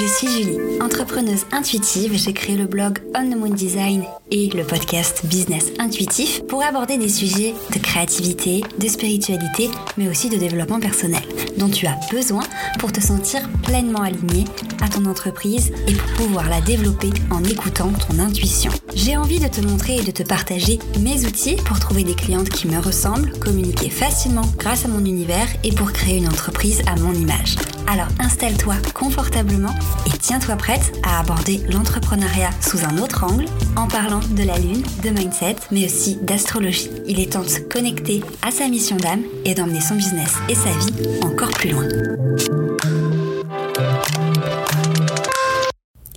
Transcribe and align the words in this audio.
je 0.00 0.06
suis 0.06 0.28
Julie, 0.28 0.80
entrepreneuse 0.80 1.44
intuitive. 1.50 2.12
J'ai 2.14 2.32
créé 2.32 2.56
le 2.56 2.66
blog 2.66 3.00
On 3.16 3.28
the 3.28 3.36
Moon 3.36 3.50
Design 3.50 4.04
et 4.30 4.48
le 4.48 4.62
podcast 4.62 5.26
Business 5.26 5.72
Intuitif 5.80 6.42
pour 6.46 6.62
aborder 6.62 6.98
des 6.98 7.08
sujets 7.08 7.52
de 7.74 7.78
créativité, 7.80 8.62
de 8.78 8.86
spiritualité, 8.86 9.70
mais 9.96 10.08
aussi 10.08 10.28
de 10.28 10.36
développement 10.36 10.78
personnel 10.78 11.22
dont 11.56 11.68
tu 11.68 11.86
as 11.86 11.98
besoin 12.12 12.44
pour 12.78 12.92
te 12.92 13.00
sentir 13.00 13.48
pleinement 13.64 14.02
aligné 14.02 14.44
à 14.80 14.88
ton 14.88 15.04
entreprise 15.06 15.72
et 15.88 15.94
pour 15.94 16.26
pouvoir 16.26 16.48
la 16.48 16.60
développer 16.60 17.10
en 17.30 17.42
écoutant 17.42 17.90
ton 17.90 18.20
intuition. 18.20 18.70
J'ai 18.94 19.16
envie 19.16 19.40
de 19.40 19.48
te 19.48 19.60
montrer 19.60 19.96
et 19.96 20.04
de 20.04 20.12
te 20.12 20.22
partager 20.22 20.78
mes 21.00 21.26
outils 21.26 21.56
pour 21.64 21.80
trouver 21.80 22.04
des 22.04 22.14
clientes 22.14 22.50
qui 22.50 22.68
me 22.68 22.78
ressemblent, 22.78 23.36
communiquer 23.40 23.90
facilement 23.90 24.46
grâce 24.58 24.84
à 24.84 24.88
mon 24.88 25.04
univers 25.04 25.48
et 25.64 25.72
pour 25.72 25.92
créer 25.92 26.18
une 26.18 26.28
entreprise 26.28 26.82
à 26.86 26.94
mon 27.00 27.14
image. 27.14 27.56
Alors 27.90 28.08
installe-toi 28.18 28.74
confortablement 28.92 29.74
et 30.06 30.18
tiens-toi 30.18 30.56
prête 30.56 30.92
à 31.02 31.20
aborder 31.20 31.62
l'entrepreneuriat 31.72 32.50
sous 32.60 32.84
un 32.84 32.98
autre 32.98 33.24
angle 33.24 33.46
en 33.76 33.88
parlant 33.88 34.20
de 34.20 34.42
la 34.42 34.58
lune, 34.58 34.82
de 35.02 35.08
mindset, 35.08 35.56
mais 35.70 35.86
aussi 35.86 36.16
d'astrologie. 36.16 36.90
Il 37.06 37.18
est 37.18 37.32
temps 37.32 37.44
de 37.44 37.48
se 37.48 37.60
connecter 37.60 38.22
à 38.42 38.50
sa 38.50 38.68
mission 38.68 38.98
d'âme 38.98 39.22
et 39.46 39.54
d'emmener 39.54 39.80
son 39.80 39.94
business 39.94 40.34
et 40.50 40.54
sa 40.54 40.68
vie 40.68 41.22
encore 41.22 41.48
plus 41.48 41.70
loin. 41.70 41.88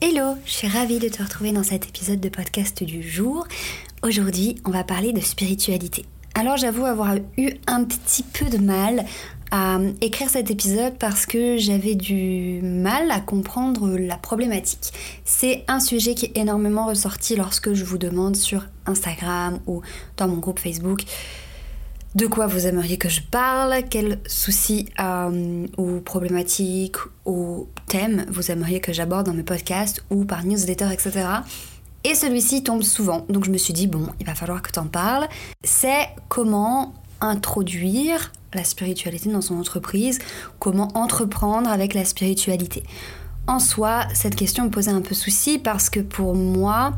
Hello, 0.01 0.35
je 0.45 0.51
suis 0.51 0.67
ravie 0.67 0.99
de 0.99 1.07
te 1.07 1.23
retrouver 1.23 1.53
dans 1.53 1.63
cet 1.63 1.87
épisode 1.87 2.19
de 2.19 2.27
podcast 2.27 2.83
du 2.83 3.01
jour. 3.01 3.47
Aujourd'hui, 4.03 4.57
on 4.65 4.71
va 4.71 4.83
parler 4.83 5.13
de 5.13 5.21
spiritualité. 5.21 6.05
Alors 6.33 6.57
j'avoue 6.57 6.85
avoir 6.85 7.15
eu 7.37 7.51
un 7.67 7.83
petit 7.83 8.23
peu 8.23 8.45
de 8.45 8.57
mal 8.57 9.05
à 9.51 9.79
écrire 9.99 10.29
cet 10.29 10.49
épisode 10.49 10.93
parce 10.97 11.25
que 11.25 11.57
j'avais 11.57 11.95
du 11.95 12.61
mal 12.63 13.11
à 13.11 13.19
comprendre 13.19 13.97
la 13.97 14.17
problématique. 14.17 14.93
C'est 15.25 15.63
un 15.67 15.79
sujet 15.79 16.15
qui 16.15 16.25
est 16.25 16.37
énormément 16.37 16.87
ressorti 16.87 17.35
lorsque 17.35 17.73
je 17.73 17.83
vous 17.83 17.97
demande 17.97 18.35
sur 18.35 18.65
Instagram 18.85 19.59
ou 19.67 19.81
dans 20.17 20.27
mon 20.27 20.37
groupe 20.37 20.59
Facebook 20.59 21.03
de 22.15 22.27
quoi 22.27 22.45
vous 22.47 22.67
aimeriez 22.67 22.97
que 22.97 23.09
je 23.09 23.21
parle, 23.21 23.83
quels 23.89 24.19
soucis 24.25 24.89
euh, 24.99 25.65
ou 25.77 26.01
problématiques 26.01 26.97
ou 27.25 27.67
thèmes 27.87 28.25
vous 28.29 28.51
aimeriez 28.51 28.81
que 28.81 28.91
j'aborde 28.91 29.27
dans 29.27 29.33
mes 29.33 29.43
podcasts 29.43 30.03
ou 30.09 30.25
par 30.25 30.43
newsletter, 30.43 30.91
etc. 30.91 31.25
Et 32.03 32.15
celui-ci 32.15 32.63
tombe 32.63 32.81
souvent, 32.81 33.25
donc 33.29 33.45
je 33.45 33.51
me 33.51 33.57
suis 33.57 33.73
dit, 33.73 33.87
bon, 33.87 34.07
il 34.19 34.25
va 34.25 34.35
falloir 34.35 34.61
que 34.61 34.71
tu 34.71 34.79
en 34.79 34.87
parles. 34.87 35.27
C'est 35.63 36.09
comment 36.29 36.93
introduire 37.21 38.31
la 38.53 38.63
spiritualité 38.63 39.29
dans 39.29 39.41
son 39.41 39.57
entreprise, 39.59 40.19
comment 40.59 40.89
entreprendre 40.93 41.69
avec 41.69 41.93
la 41.93 42.05
spiritualité. 42.05 42.83
En 43.47 43.59
soi, 43.59 44.05
cette 44.13 44.35
question 44.35 44.65
me 44.65 44.69
posait 44.69 44.91
un 44.91 45.01
peu 45.01 45.15
souci 45.15 45.57
parce 45.57 45.89
que 45.89 45.99
pour 45.99 46.35
moi, 46.35 46.93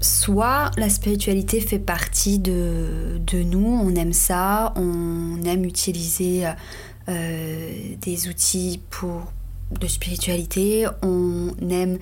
soit 0.00 0.70
la 0.76 0.88
spiritualité 0.88 1.60
fait 1.60 1.78
partie 1.78 2.38
de, 2.38 3.20
nous, 3.32 3.66
on 3.66 3.94
aime 3.94 4.12
ça, 4.12 4.72
on 4.76 5.42
aime 5.44 5.64
utiliser 5.64 6.46
euh, 7.08 7.70
des 8.00 8.28
outils 8.28 8.80
pour 8.90 9.32
de 9.80 9.86
spiritualité, 9.86 10.86
on 11.02 11.50
aime 11.70 11.98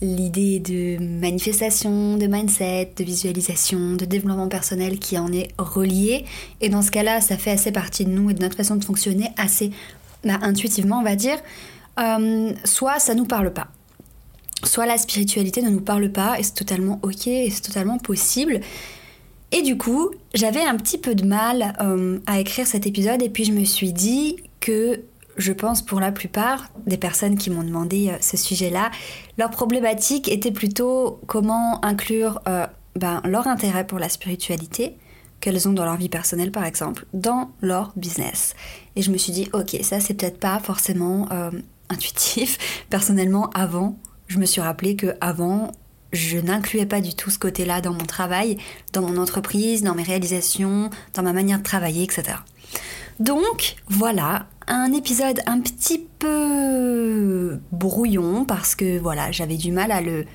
l'idée 0.00 0.60
de 0.60 1.02
manifestation, 1.02 2.16
de 2.16 2.26
mindset, 2.26 2.92
de 2.96 3.04
visualisation, 3.04 3.94
de 3.94 4.04
développement 4.04 4.48
personnel 4.48 4.98
qui 4.98 5.18
en 5.18 5.32
est 5.32 5.48
relié. 5.58 6.24
Et 6.60 6.68
dans 6.68 6.82
ce 6.82 6.90
cas-là, 6.90 7.20
ça 7.20 7.36
fait 7.36 7.50
assez 7.50 7.72
partie 7.72 8.04
de 8.04 8.10
nous 8.10 8.30
et 8.30 8.34
de 8.34 8.42
notre 8.42 8.56
façon 8.56 8.76
de 8.76 8.84
fonctionner 8.84 9.30
assez 9.36 9.70
bah, 10.24 10.38
intuitivement, 10.42 11.00
on 11.00 11.04
va 11.04 11.16
dire. 11.16 11.38
Euh, 11.98 12.52
soit 12.64 13.00
ça 13.00 13.14
nous 13.14 13.26
parle 13.26 13.52
pas. 13.52 13.68
Soit 14.64 14.86
la 14.86 14.98
spiritualité 14.98 15.62
ne 15.62 15.70
nous 15.70 15.80
parle 15.80 16.10
pas 16.10 16.38
et 16.38 16.42
c'est 16.42 16.54
totalement 16.54 17.00
ok 17.02 17.26
et 17.26 17.50
c'est 17.50 17.62
totalement 17.62 17.98
possible. 17.98 18.60
Et 19.50 19.62
du 19.62 19.78
coup, 19.78 20.10
j'avais 20.34 20.62
un 20.62 20.76
petit 20.76 20.98
peu 20.98 21.14
de 21.14 21.24
mal 21.24 21.74
euh, 21.80 22.18
à 22.26 22.38
écrire 22.38 22.66
cet 22.66 22.86
épisode 22.86 23.22
et 23.22 23.30
puis 23.30 23.44
je 23.44 23.52
me 23.52 23.64
suis 23.64 23.92
dit 23.92 24.36
que 24.60 25.00
je 25.38 25.52
pense 25.52 25.82
pour 25.82 26.00
la 26.00 26.12
plupart 26.12 26.68
des 26.86 26.98
personnes 26.98 27.38
qui 27.38 27.50
m'ont 27.50 27.62
demandé 27.62 28.10
euh, 28.10 28.18
ce 28.20 28.36
sujet-là, 28.36 28.90
leur 29.38 29.50
problématique 29.50 30.28
était 30.28 30.50
plutôt 30.50 31.20
comment 31.26 31.82
inclure 31.84 32.40
euh, 32.48 32.66
ben, 32.96 33.22
leur 33.24 33.46
intérêt 33.46 33.86
pour 33.86 33.98
la 33.98 34.08
spiritualité 34.08 34.96
qu'elles 35.40 35.68
ont 35.68 35.72
dans 35.72 35.84
leur 35.84 35.96
vie 35.96 36.08
personnelle 36.08 36.50
par 36.50 36.64
exemple, 36.64 37.06
dans 37.14 37.52
leur 37.60 37.92
business. 37.96 38.54
Et 38.96 39.02
je 39.02 39.10
me 39.12 39.16
suis 39.16 39.32
dit, 39.32 39.48
ok, 39.52 39.76
ça 39.82 40.00
c'est 40.00 40.14
peut-être 40.14 40.40
pas 40.40 40.58
forcément 40.58 41.28
euh, 41.30 41.52
intuitif. 41.88 42.58
Personnellement, 42.90 43.50
avant, 43.50 43.96
je 44.26 44.38
me 44.38 44.44
suis 44.44 44.60
rappelé 44.60 44.96
que 44.96 45.14
avant, 45.20 45.70
je 46.12 46.38
n'incluais 46.38 46.86
pas 46.86 47.00
du 47.00 47.14
tout 47.14 47.30
ce 47.30 47.38
côté-là 47.38 47.80
dans 47.80 47.92
mon 47.92 48.06
travail, 48.06 48.58
dans 48.92 49.02
mon 49.02 49.16
entreprise, 49.18 49.82
dans 49.82 49.94
mes 49.94 50.02
réalisations, 50.02 50.90
dans 51.14 51.22
ma 51.22 51.32
manière 51.32 51.58
de 51.58 51.62
travailler, 51.62 52.02
etc. 52.02 52.38
Donc 53.20 53.76
voilà, 53.88 54.46
un 54.68 54.92
épisode 54.92 55.40
un 55.46 55.60
petit 55.60 56.06
peu 56.18 57.58
brouillon 57.72 58.44
parce 58.44 58.74
que 58.74 58.98
voilà, 58.98 59.32
j'avais 59.32 59.56
du 59.56 59.72
mal 59.72 59.90
à 59.90 60.00
le, 60.00 60.26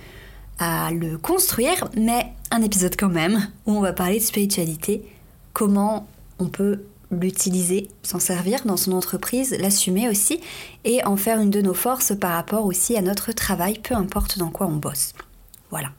à 0.59 0.91
le 0.91 1.17
construire, 1.17 1.87
mais 1.95 2.33
un 2.51 2.61
épisode 2.61 2.95
quand 2.97 3.09
même 3.09 3.47
où 3.65 3.73
on 3.73 3.81
va 3.81 3.93
parler 3.93 4.19
de 4.19 4.23
spiritualité, 4.23 5.05
comment 5.53 6.07
on 6.39 6.47
peut 6.47 6.83
l'utiliser, 7.11 7.89
s'en 8.01 8.19
servir 8.19 8.65
dans 8.65 8.77
son 8.77 8.91
entreprise, 8.93 9.55
l'assumer 9.59 10.09
aussi 10.09 10.39
et 10.83 11.05
en 11.05 11.15
faire 11.15 11.39
une 11.39 11.51
de 11.51 11.61
nos 11.61 11.75
forces 11.75 12.13
par 12.19 12.31
rapport 12.31 12.65
aussi 12.65 12.97
à 12.97 13.01
notre 13.01 13.31
travail, 13.31 13.79
peu 13.79 13.95
importe 13.95 14.39
dans 14.39 14.49
quoi 14.49 14.67
on 14.67 14.77
bosse. 14.77 15.13
Voilà. 15.69 15.89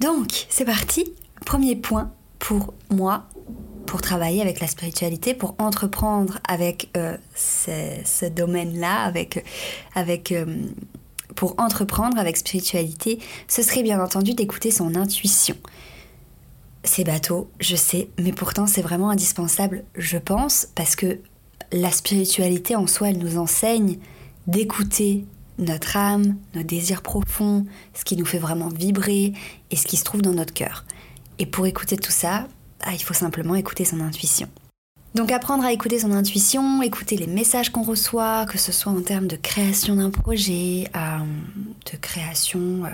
Donc, 0.00 0.46
c'est 0.48 0.64
parti. 0.64 1.12
Premier 1.44 1.76
point 1.76 2.10
pour 2.38 2.74
moi, 2.90 3.24
pour 3.92 4.00
travailler 4.00 4.40
avec 4.40 4.60
la 4.60 4.68
spiritualité, 4.68 5.34
pour 5.34 5.54
entreprendre 5.58 6.38
avec 6.48 6.88
euh, 6.96 7.18
ce, 7.34 8.24
domaine-là, 8.24 9.02
avec, 9.02 9.44
avec, 9.94 10.32
euh, 10.32 10.46
pour 11.36 11.54
entreprendre 11.58 12.16
avec 12.18 12.38
spiritualité, 12.38 13.18
ce 13.48 13.60
serait 13.60 13.82
bien 13.82 14.02
entendu 14.02 14.32
d'écouter 14.32 14.70
son 14.70 14.94
intuition. 14.94 15.56
C'est 16.84 17.04
bateau, 17.04 17.50
je 17.60 17.76
sais, 17.76 18.08
mais 18.18 18.32
pourtant 18.32 18.66
c'est 18.66 18.80
vraiment 18.80 19.10
indispensable, 19.10 19.84
je 19.94 20.16
pense, 20.16 20.68
parce 20.74 20.96
que 20.96 21.18
la 21.70 21.90
spiritualité 21.90 22.74
en 22.74 22.86
soi, 22.86 23.10
elle 23.10 23.18
nous 23.18 23.36
enseigne 23.36 23.98
d'écouter 24.46 25.26
notre 25.58 25.98
âme, 25.98 26.36
nos 26.54 26.62
désirs 26.62 27.02
profonds, 27.02 27.66
ce 27.92 28.04
qui 28.04 28.16
nous 28.16 28.24
fait 28.24 28.38
vraiment 28.38 28.70
vibrer 28.70 29.34
et 29.70 29.76
ce 29.76 29.86
qui 29.86 29.98
se 29.98 30.04
trouve 30.04 30.22
dans 30.22 30.32
notre 30.32 30.54
cœur. 30.54 30.86
Et 31.38 31.44
pour 31.44 31.66
écouter 31.66 31.98
tout 31.98 32.10
ça, 32.10 32.48
ah, 32.82 32.92
il 32.92 33.02
faut 33.02 33.14
simplement 33.14 33.54
écouter 33.54 33.84
son 33.84 34.00
intuition. 34.00 34.48
Donc 35.14 35.30
apprendre 35.30 35.64
à 35.64 35.72
écouter 35.72 35.98
son 35.98 36.12
intuition, 36.12 36.80
écouter 36.80 37.16
les 37.16 37.26
messages 37.26 37.70
qu'on 37.70 37.82
reçoit, 37.82 38.46
que 38.46 38.56
ce 38.56 38.72
soit 38.72 38.92
en 38.92 39.02
termes 39.02 39.26
de 39.26 39.36
création 39.36 39.96
d'un 39.96 40.08
projet, 40.08 40.88
euh, 40.96 41.18
de 41.92 41.98
création 41.98 42.86
euh, 42.86 42.88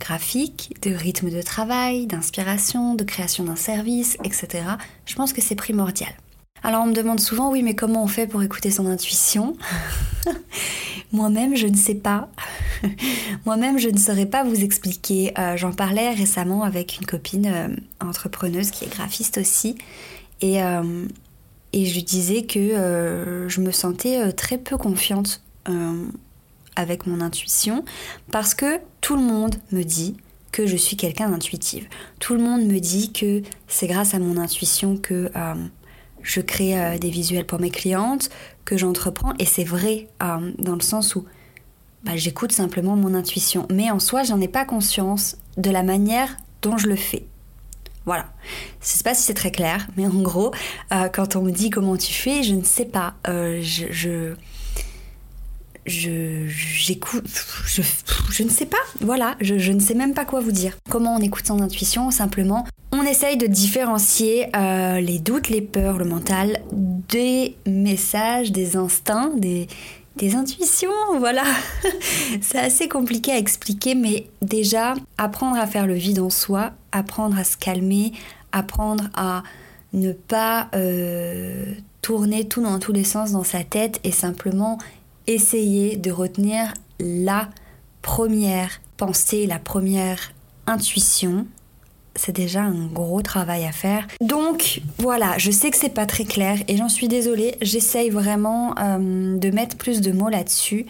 graphique, 0.00 0.74
de 0.82 0.92
rythme 0.92 1.30
de 1.30 1.42
travail, 1.42 2.06
d'inspiration, 2.06 2.96
de 2.96 3.04
création 3.04 3.44
d'un 3.44 3.54
service, 3.54 4.16
etc. 4.24 4.64
Je 5.06 5.14
pense 5.14 5.32
que 5.32 5.40
c'est 5.40 5.54
primordial. 5.54 6.12
Alors 6.64 6.82
on 6.82 6.86
me 6.86 6.92
demande 6.92 7.20
souvent, 7.20 7.52
oui, 7.52 7.62
mais 7.62 7.74
comment 7.74 8.02
on 8.02 8.08
fait 8.08 8.26
pour 8.26 8.42
écouter 8.42 8.72
son 8.72 8.86
intuition? 8.86 9.56
Moi-même, 11.12 11.56
je 11.56 11.66
ne 11.66 11.76
sais 11.76 11.96
pas. 11.96 12.28
Moi-même, 13.44 13.78
je 13.78 13.88
ne 13.88 13.98
saurais 13.98 14.26
pas 14.26 14.44
vous 14.44 14.62
expliquer. 14.62 15.32
Euh, 15.38 15.56
j'en 15.56 15.72
parlais 15.72 16.10
récemment 16.10 16.62
avec 16.62 16.98
une 16.98 17.06
copine 17.06 17.46
euh, 17.46 17.68
entrepreneuse 18.00 18.70
qui 18.70 18.84
est 18.84 18.88
graphiste 18.88 19.38
aussi. 19.38 19.76
Et, 20.40 20.62
euh, 20.62 21.06
et 21.72 21.84
je 21.84 22.00
disais 22.00 22.42
que 22.44 23.46
je 23.48 23.60
me 23.60 23.70
sentais 23.72 24.32
très 24.32 24.58
peu 24.58 24.76
confiante 24.76 25.42
avec 26.74 27.06
mon 27.06 27.20
intuition 27.20 27.84
parce 28.32 28.54
que 28.54 28.80
tout 29.00 29.14
le 29.14 29.22
monde 29.22 29.56
me 29.70 29.82
dit 29.82 30.16
que 30.50 30.66
je 30.66 30.76
suis 30.76 30.96
quelqu'un 30.96 31.28
d'intuitive. 31.28 31.86
Tout 32.18 32.34
le 32.34 32.40
monde 32.40 32.64
me 32.64 32.80
dit 32.80 33.12
que 33.12 33.42
c'est 33.68 33.86
grâce 33.86 34.14
à 34.14 34.18
mon 34.18 34.36
intuition 34.38 34.96
que 34.96 35.30
je 36.22 36.40
crée 36.40 36.98
des 36.98 37.10
visuels 37.10 37.46
pour 37.46 37.60
mes 37.60 37.70
clientes, 37.70 38.30
que 38.64 38.76
j'entreprends. 38.76 39.32
Et 39.38 39.44
c'est 39.44 39.64
vrai 39.64 40.08
dans 40.20 40.74
le 40.74 40.80
sens 40.80 41.16
où 41.16 41.24
bah, 42.04 42.16
j'écoute 42.16 42.52
simplement 42.52 42.96
mon 42.96 43.14
intuition. 43.14 43.66
Mais 43.70 43.90
en 43.90 43.98
soi, 43.98 44.22
j'en 44.22 44.40
ai 44.40 44.48
pas 44.48 44.64
conscience 44.64 45.36
de 45.56 45.70
la 45.70 45.82
manière 45.82 46.36
dont 46.62 46.78
je 46.78 46.86
le 46.86 46.96
fais. 46.96 47.26
Voilà. 48.06 48.26
Je 48.80 48.86
sais 48.86 49.02
pas 49.02 49.14
si 49.14 49.22
c'est 49.22 49.34
très 49.34 49.50
clair, 49.50 49.86
mais 49.96 50.06
en 50.06 50.22
gros, 50.22 50.52
euh, 50.92 51.08
quand 51.08 51.36
on 51.36 51.42
me 51.42 51.50
dit 51.50 51.70
comment 51.70 51.96
tu 51.96 52.12
fais, 52.12 52.42
je 52.42 52.54
ne 52.54 52.64
sais 52.64 52.86
pas. 52.86 53.14
Euh, 53.28 53.60
je, 53.62 54.34
je 55.86 56.46
j'écoute, 56.46 57.24
je, 57.66 57.82
je, 58.30 58.42
ne 58.42 58.48
sais 58.48 58.66
pas, 58.66 58.76
voilà, 59.00 59.36
je, 59.40 59.58
je, 59.58 59.72
ne 59.72 59.80
sais 59.80 59.94
même 59.94 60.14
pas 60.14 60.24
quoi 60.24 60.40
vous 60.40 60.52
dire. 60.52 60.76
Comment 60.88 61.16
on 61.16 61.20
écoute 61.20 61.46
son 61.46 61.60
intuition 61.60 62.10
Simplement, 62.10 62.66
on 62.92 63.02
essaye 63.02 63.36
de 63.36 63.46
différencier 63.46 64.48
euh, 64.56 65.00
les 65.00 65.18
doutes, 65.18 65.48
les 65.48 65.62
peurs, 65.62 65.98
le 65.98 66.04
mental 66.04 66.60
des 66.72 67.56
messages, 67.66 68.52
des 68.52 68.76
instincts, 68.76 69.32
des, 69.36 69.68
des 70.16 70.34
intuitions, 70.34 70.90
voilà. 71.18 71.44
c'est 72.40 72.58
assez 72.58 72.88
compliqué 72.88 73.32
à 73.32 73.38
expliquer, 73.38 73.94
mais 73.94 74.26
déjà, 74.42 74.94
apprendre 75.18 75.56
à 75.56 75.66
faire 75.66 75.86
le 75.86 75.94
vide 75.94 76.20
en 76.20 76.30
soi, 76.30 76.72
apprendre 76.92 77.38
à 77.38 77.44
se 77.44 77.56
calmer, 77.56 78.12
apprendre 78.52 79.04
à 79.14 79.42
ne 79.92 80.12
pas 80.12 80.68
euh, 80.74 81.74
tourner 82.02 82.48
tout 82.48 82.62
dans 82.62 82.78
tous 82.78 82.92
les 82.92 83.04
sens 83.04 83.32
dans 83.32 83.44
sa 83.44 83.64
tête 83.64 84.00
et 84.04 84.12
simplement 84.12 84.78
essayer 85.34 85.96
de 85.96 86.10
retenir 86.10 86.74
la 86.98 87.48
première 88.02 88.80
pensée, 88.96 89.46
la 89.46 89.58
première 89.58 90.32
intuition 90.66 91.46
c'est 92.16 92.32
déjà 92.32 92.62
un 92.62 92.86
gros 92.86 93.22
travail 93.22 93.64
à 93.64 93.72
faire. 93.72 94.06
Donc 94.20 94.82
voilà, 94.98 95.38
je 95.38 95.50
sais 95.50 95.70
que 95.70 95.76
c'est 95.76 95.94
pas 95.94 96.06
très 96.06 96.24
clair 96.24 96.58
et 96.68 96.76
j'en 96.76 96.88
suis 96.88 97.08
désolée. 97.08 97.54
J'essaye 97.62 98.10
vraiment 98.10 98.74
euh, 98.78 99.38
de 99.38 99.50
mettre 99.50 99.76
plus 99.76 100.00
de 100.00 100.12
mots 100.12 100.28
là-dessus. 100.28 100.86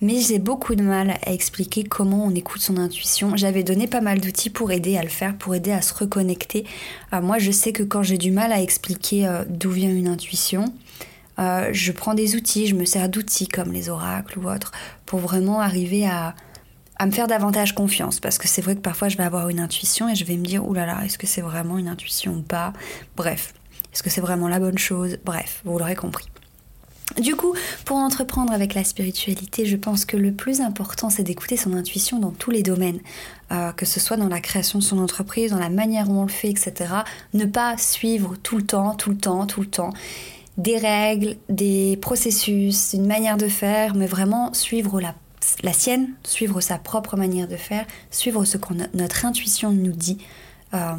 Mais 0.00 0.20
j'ai 0.20 0.38
beaucoup 0.38 0.76
de 0.76 0.82
mal 0.82 1.18
à 1.26 1.32
expliquer 1.32 1.82
comment 1.82 2.24
on 2.24 2.30
écoute 2.32 2.60
son 2.60 2.76
intuition. 2.76 3.32
J'avais 3.34 3.64
donné 3.64 3.88
pas 3.88 4.00
mal 4.00 4.20
d'outils 4.20 4.50
pour 4.50 4.70
aider 4.70 4.96
à 4.96 5.02
le 5.02 5.08
faire, 5.08 5.34
pour 5.36 5.56
aider 5.56 5.72
à 5.72 5.82
se 5.82 5.92
reconnecter. 5.92 6.64
Euh, 7.12 7.20
moi, 7.20 7.38
je 7.38 7.50
sais 7.50 7.72
que 7.72 7.82
quand 7.82 8.04
j'ai 8.04 8.18
du 8.18 8.30
mal 8.30 8.52
à 8.52 8.62
expliquer 8.62 9.26
euh, 9.26 9.42
d'où 9.48 9.70
vient 9.70 9.90
une 9.90 10.06
intuition, 10.06 10.66
je 11.38 11.92
prends 11.92 12.14
des 12.14 12.36
outils, 12.36 12.66
je 12.66 12.74
me 12.74 12.84
sers 12.84 13.08
d'outils 13.08 13.48
comme 13.48 13.72
les 13.72 13.88
oracles 13.88 14.38
ou 14.38 14.50
autres, 14.50 14.72
pour 15.06 15.20
vraiment 15.20 15.60
arriver 15.60 16.06
à, 16.06 16.34
à 16.98 17.06
me 17.06 17.10
faire 17.10 17.26
davantage 17.26 17.74
confiance. 17.74 18.20
Parce 18.20 18.38
que 18.38 18.48
c'est 18.48 18.62
vrai 18.62 18.74
que 18.74 18.80
parfois 18.80 19.08
je 19.08 19.16
vais 19.16 19.24
avoir 19.24 19.48
une 19.48 19.60
intuition 19.60 20.08
et 20.08 20.14
je 20.14 20.24
vais 20.24 20.36
me 20.36 20.44
dire 20.44 20.66
oulala, 20.66 20.94
là 20.94 21.00
là, 21.00 21.06
est-ce 21.06 21.18
que 21.18 21.26
c'est 21.26 21.40
vraiment 21.40 21.78
une 21.78 21.88
intuition 21.88 22.34
ou 22.34 22.42
pas? 22.42 22.72
Bref, 23.16 23.54
est-ce 23.92 24.02
que 24.02 24.10
c'est 24.10 24.20
vraiment 24.20 24.48
la 24.48 24.60
bonne 24.60 24.78
chose? 24.78 25.18
Bref, 25.24 25.62
vous 25.64 25.78
l'aurez 25.78 25.96
compris. 25.96 26.26
Du 27.18 27.34
coup, 27.36 27.54
pour 27.86 27.96
entreprendre 27.96 28.52
avec 28.52 28.74
la 28.74 28.84
spiritualité, 28.84 29.64
je 29.64 29.76
pense 29.76 30.04
que 30.04 30.16
le 30.16 30.30
plus 30.30 30.60
important, 30.60 31.08
c'est 31.08 31.22
d'écouter 31.22 31.56
son 31.56 31.72
intuition 31.72 32.18
dans 32.18 32.30
tous 32.30 32.50
les 32.50 32.62
domaines, 32.62 33.00
euh, 33.50 33.72
que 33.72 33.86
ce 33.86 33.98
soit 33.98 34.18
dans 34.18 34.28
la 34.28 34.40
création 34.40 34.78
de 34.78 34.84
son 34.84 34.98
entreprise, 34.98 35.52
dans 35.52 35.58
la 35.58 35.70
manière 35.70 36.10
où 36.10 36.20
on 36.20 36.24
le 36.24 36.28
fait, 36.28 36.50
etc. 36.50 36.92
Ne 37.32 37.46
pas 37.46 37.78
suivre 37.78 38.36
tout 38.42 38.58
le 38.58 38.62
temps, 38.62 38.94
tout 38.94 39.10
le 39.10 39.16
temps, 39.16 39.46
tout 39.46 39.62
le 39.62 39.66
temps 39.66 39.94
des 40.58 40.76
règles, 40.76 41.36
des 41.48 41.96
processus, 42.02 42.92
une 42.92 43.06
manière 43.06 43.36
de 43.36 43.48
faire, 43.48 43.94
mais 43.94 44.06
vraiment 44.06 44.52
suivre 44.52 45.00
la 45.00 45.14
la 45.62 45.72
sienne, 45.72 46.10
suivre 46.24 46.60
sa 46.60 46.78
propre 46.78 47.16
manière 47.16 47.48
de 47.48 47.56
faire, 47.56 47.86
suivre 48.10 48.44
ce 48.44 48.58
que 48.58 48.74
notre 48.94 49.24
intuition 49.24 49.72
nous 49.72 49.92
dit 49.92 50.18
euh, 50.74 50.92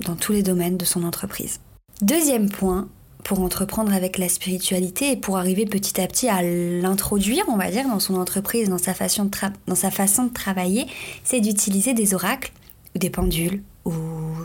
dans 0.00 0.16
tous 0.16 0.32
les 0.32 0.42
domaines 0.42 0.76
de 0.76 0.84
son 0.84 1.04
entreprise. 1.04 1.60
Deuxième 2.00 2.50
point, 2.50 2.88
pour 3.24 3.40
entreprendre 3.40 3.92
avec 3.92 4.18
la 4.18 4.28
spiritualité 4.28 5.12
et 5.12 5.16
pour 5.16 5.36
arriver 5.38 5.64
petit 5.64 6.00
à 6.00 6.06
petit 6.06 6.28
à 6.28 6.42
l'introduire, 6.42 7.44
on 7.48 7.56
va 7.56 7.70
dire, 7.70 7.86
dans 7.86 8.00
son 8.00 8.16
entreprise, 8.16 8.68
dans 8.68 8.78
sa 8.78 8.94
façon 8.94 9.30
dans 9.66 9.74
sa 9.74 9.90
façon 9.90 10.24
de 10.24 10.32
travailler, 10.32 10.86
c'est 11.22 11.40
d'utiliser 11.40 11.94
des 11.94 12.14
oracles 12.14 12.52
ou 12.94 12.98
des 12.98 13.10
pendules 13.10 13.62
ou 13.84 13.92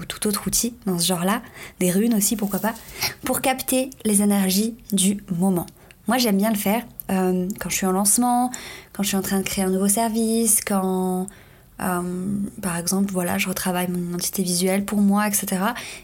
tout 0.07 0.27
autre 0.27 0.47
outil 0.47 0.73
dans 0.85 0.99
ce 0.99 1.05
genre-là, 1.05 1.41
des 1.79 1.91
runes 1.91 2.15
aussi, 2.15 2.35
pourquoi 2.35 2.59
pas, 2.59 2.73
pour 3.23 3.41
capter 3.41 3.89
les 4.05 4.21
énergies 4.21 4.75
du 4.91 5.23
moment. 5.37 5.65
Moi, 6.07 6.17
j'aime 6.17 6.37
bien 6.37 6.49
le 6.49 6.57
faire 6.57 6.83
euh, 7.11 7.47
quand 7.59 7.69
je 7.69 7.75
suis 7.75 7.85
en 7.85 7.91
lancement, 7.91 8.51
quand 8.93 9.03
je 9.03 9.09
suis 9.09 9.17
en 9.17 9.21
train 9.21 9.39
de 9.39 9.43
créer 9.43 9.65
un 9.65 9.69
nouveau 9.69 9.89
service, 9.89 10.61
quand, 10.65 11.27
euh, 11.81 12.01
par 12.61 12.77
exemple, 12.77 13.11
voilà, 13.11 13.37
je 13.37 13.49
retravaille 13.49 13.89
mon 13.89 13.99
identité 13.99 14.41
visuelle 14.41 14.85
pour 14.85 14.99
moi, 14.99 15.27
etc. 15.27 15.47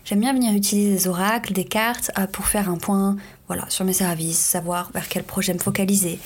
J'aime 0.04 0.20
bien 0.20 0.34
venir 0.34 0.54
utiliser 0.54 0.92
des 0.92 1.08
oracles, 1.08 1.54
des 1.54 1.64
cartes 1.64 2.12
euh, 2.18 2.28
pour 2.28 2.48
faire 2.48 2.70
un 2.70 2.78
point 2.78 3.16
voilà, 3.48 3.66
sur 3.70 3.86
mes 3.86 3.94
services, 3.94 4.40
savoir 4.40 4.92
vers 4.94 5.08
quel 5.08 5.24
projet 5.24 5.54
me 5.54 5.60
focaliser, 5.60 6.20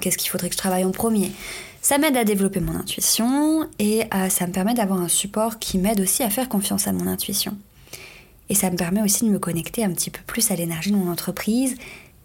qu'est-ce 0.00 0.18
qu'il 0.18 0.30
faudrait 0.30 0.48
que 0.48 0.54
je 0.54 0.58
travaille 0.58 0.84
en 0.84 0.90
premier. 0.90 1.32
Ça 1.82 1.98
m'aide 1.98 2.16
à 2.16 2.24
développer 2.24 2.60
mon 2.60 2.76
intuition 2.76 3.68
et 3.80 4.04
ça 4.30 4.46
me 4.46 4.52
permet 4.52 4.72
d'avoir 4.72 5.00
un 5.00 5.08
support 5.08 5.58
qui 5.58 5.78
m'aide 5.78 6.00
aussi 6.00 6.22
à 6.22 6.30
faire 6.30 6.48
confiance 6.48 6.86
à 6.86 6.92
mon 6.92 7.08
intuition. 7.08 7.56
Et 8.48 8.54
ça 8.54 8.70
me 8.70 8.76
permet 8.76 9.02
aussi 9.02 9.24
de 9.24 9.30
me 9.30 9.38
connecter 9.38 9.82
un 9.82 9.90
petit 9.90 10.10
peu 10.10 10.20
plus 10.26 10.50
à 10.50 10.54
l'énergie 10.54 10.92
de 10.92 10.96
mon 10.96 11.10
entreprise 11.10 11.76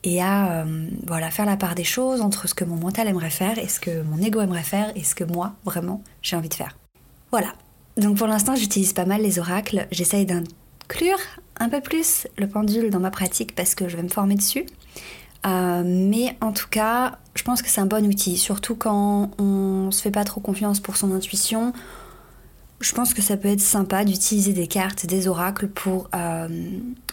et 0.04 0.22
à 0.22 0.62
euh, 0.62 0.88
voilà, 1.06 1.32
faire 1.32 1.46
la 1.46 1.58
part 1.58 1.74
des 1.74 1.84
choses 1.84 2.22
entre 2.22 2.48
ce 2.48 2.54
que 2.54 2.66
mon 2.66 2.76
mental 2.76 3.08
aimerait 3.08 3.30
faire 3.30 3.58
et 3.58 3.68
ce 3.68 3.80
que 3.80 4.04
mon 4.04 4.22
ego 4.22 4.42
aimerait 4.42 4.64
faire 4.64 4.92
et 4.96 5.04
ce 5.04 5.16
que 5.16 5.24
moi, 5.24 5.54
vraiment, 5.66 6.04
j'ai 6.22 6.36
envie 6.36 6.50
de 6.50 6.54
faire. 6.54 6.78
Voilà. 7.32 7.54
Donc 7.98 8.18
pour 8.18 8.28
l'instant, 8.28 8.56
j'utilise 8.56 8.94
pas 8.94 9.06
mal 9.06 9.22
les 9.22 9.40
oracles. 9.40 9.88
J'essaye 9.92 10.26
d'inclure 10.26 11.18
un 11.60 11.70
peu 11.70 11.82
plus 11.82 12.28
le 12.38 12.48
pendule 12.48 12.90
dans 12.90 13.00
ma 13.00 13.10
pratique 13.10 13.56
parce 13.56 13.74
que 13.74 13.90
je 13.90 13.98
vais 13.98 14.04
me 14.04 14.10
former 14.10 14.36
dessus. 14.36 14.66
Euh, 15.46 15.84
mais 15.86 16.36
en 16.42 16.52
tout 16.52 16.68
cas, 16.70 17.20
je 17.38 17.44
pense 17.44 17.62
que 17.62 17.70
c'est 17.70 17.82
un 17.82 17.86
bon 17.86 18.06
outil, 18.06 18.38
surtout 18.38 18.76
quand 18.76 19.32
on 19.40 19.92
se 19.92 20.02
fait 20.02 20.12
pas 20.12 20.24
trop 20.24 20.42
confiance 20.42 20.80
pour 20.80 20.98
son 20.98 21.14
intuition 21.14 21.74
je 22.80 22.94
pense 22.94 23.14
que 23.14 23.22
ça 23.22 23.38
peut 23.38 23.48
être 23.48 23.62
sympa 23.62 24.06
d'utiliser 24.06 24.54
des 24.54 24.68
cartes, 24.68 25.06
des 25.06 25.28
oracles 25.28 25.68
pour, 25.68 26.10
euh, 26.16 26.48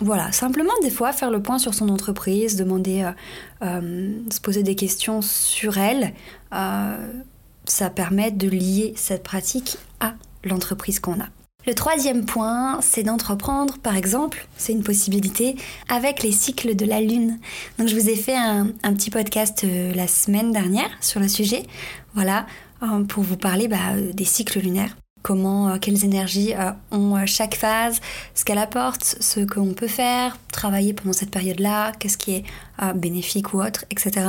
voilà, 0.00 0.30
simplement 0.32 0.72
des 0.82 0.90
fois 0.90 1.12
faire 1.12 1.30
le 1.30 1.40
point 1.40 1.58
sur 1.58 1.72
son 1.72 1.88
entreprise, 1.88 2.56
demander, 2.56 3.02
euh, 3.02 3.10
euh, 3.62 4.12
se 4.30 4.40
poser 4.40 4.62
des 4.62 4.74
questions 4.74 5.22
sur 5.22 5.78
elle. 5.78 6.12
ça 7.66 7.88
permet 7.88 8.30
de 8.30 8.46
lier 8.46 8.92
cette 8.94 9.22
pratique 9.22 9.78
à 9.98 10.14
l'entreprise 10.44 11.00
qu'on 11.00 11.14
a. 11.14 11.43
Le 11.66 11.74
troisième 11.74 12.26
point, 12.26 12.78
c'est 12.82 13.02
d'entreprendre, 13.02 13.78
par 13.78 13.96
exemple, 13.96 14.46
c'est 14.56 14.72
une 14.72 14.82
possibilité, 14.82 15.56
avec 15.88 16.22
les 16.22 16.32
cycles 16.32 16.76
de 16.76 16.84
la 16.84 17.00
Lune. 17.00 17.38
Donc 17.78 17.88
je 17.88 17.94
vous 17.94 18.08
ai 18.08 18.16
fait 18.16 18.36
un, 18.36 18.66
petit 18.94 19.10
podcast 19.10 19.64
la 19.94 20.06
semaine 20.06 20.52
dernière 20.52 20.90
sur 21.00 21.20
le 21.20 21.28
sujet, 21.28 21.62
voilà, 22.14 22.46
pour 23.08 23.22
vous 23.22 23.36
parler 23.36 23.68
bah, 23.68 23.96
des 24.12 24.24
cycles 24.24 24.60
lunaires 24.60 24.94
comment, 25.24 25.70
euh, 25.70 25.78
quelles 25.80 26.04
énergies 26.04 26.54
euh, 26.54 26.70
ont 26.92 27.16
euh, 27.16 27.22
chaque 27.26 27.56
phase, 27.56 28.00
ce 28.34 28.44
qu'elle 28.44 28.58
apporte, 28.58 29.16
ce 29.18 29.40
qu'on 29.40 29.72
peut 29.72 29.88
faire, 29.88 30.38
travailler 30.52 30.92
pendant 30.92 31.14
cette 31.14 31.30
période-là, 31.30 31.92
qu'est-ce 31.98 32.18
qui 32.18 32.34
est 32.36 32.44
bénéfique 32.94 33.54
ou 33.54 33.62
autre, 33.62 33.84
etc. 33.90 34.26